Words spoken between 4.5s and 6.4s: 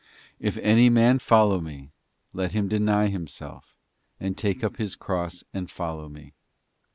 up his cross and follow Me.